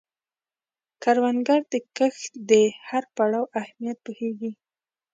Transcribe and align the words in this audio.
کروندګر 1.03 1.61
د 1.73 1.75
کښت 1.97 2.31
د 2.49 2.51
هر 2.87 3.03
پړاو 3.15 3.51
اهمیت 3.61 3.97
پوهیږي 4.05 4.51